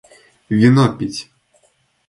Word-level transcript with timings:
Вино 0.57 0.85
пить! 0.97 1.21